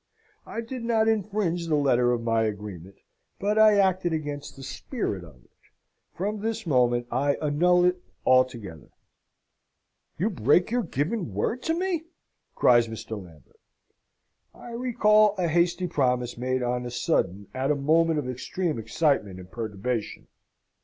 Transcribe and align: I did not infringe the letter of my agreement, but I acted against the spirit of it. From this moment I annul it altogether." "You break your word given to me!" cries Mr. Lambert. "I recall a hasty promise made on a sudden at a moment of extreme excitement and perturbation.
I 0.47 0.61
did 0.61 0.83
not 0.83 1.07
infringe 1.07 1.67
the 1.67 1.75
letter 1.75 2.11
of 2.11 2.23
my 2.23 2.41
agreement, 2.41 2.95
but 3.37 3.59
I 3.59 3.77
acted 3.77 4.13
against 4.13 4.55
the 4.55 4.63
spirit 4.63 5.23
of 5.23 5.43
it. 5.45 5.51
From 6.15 6.39
this 6.39 6.65
moment 6.65 7.05
I 7.11 7.35
annul 7.35 7.85
it 7.85 8.01
altogether." 8.25 8.89
"You 10.17 10.31
break 10.31 10.71
your 10.71 10.81
word 10.81 10.91
given 10.91 11.31
to 11.61 11.73
me!" 11.75 12.05
cries 12.55 12.87
Mr. 12.87 13.11
Lambert. 13.11 13.59
"I 14.55 14.71
recall 14.71 15.35
a 15.37 15.47
hasty 15.47 15.85
promise 15.85 16.35
made 16.35 16.63
on 16.63 16.87
a 16.87 16.89
sudden 16.89 17.45
at 17.53 17.69
a 17.69 17.75
moment 17.75 18.17
of 18.17 18.27
extreme 18.27 18.79
excitement 18.79 19.39
and 19.39 19.51
perturbation. 19.51 20.25